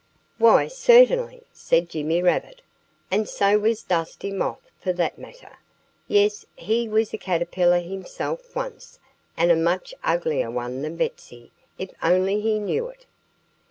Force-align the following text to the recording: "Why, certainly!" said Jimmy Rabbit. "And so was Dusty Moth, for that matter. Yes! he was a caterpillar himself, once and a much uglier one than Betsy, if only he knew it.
"Why, 0.39 0.67
certainly!" 0.67 1.43
said 1.53 1.87
Jimmy 1.89 2.23
Rabbit. 2.23 2.63
"And 3.11 3.29
so 3.29 3.59
was 3.59 3.83
Dusty 3.83 4.31
Moth, 4.31 4.71
for 4.79 4.91
that 4.93 5.19
matter. 5.19 5.59
Yes! 6.07 6.43
he 6.55 6.89
was 6.89 7.13
a 7.13 7.19
caterpillar 7.19 7.77
himself, 7.81 8.55
once 8.55 8.97
and 9.37 9.51
a 9.51 9.55
much 9.55 9.93
uglier 10.03 10.49
one 10.49 10.81
than 10.81 10.95
Betsy, 10.95 11.51
if 11.77 11.91
only 12.01 12.41
he 12.41 12.57
knew 12.57 12.87
it. 12.87 13.05